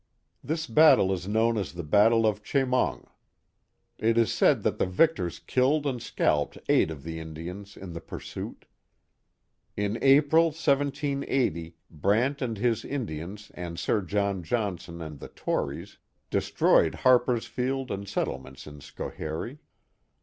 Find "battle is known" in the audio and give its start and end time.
0.65-1.59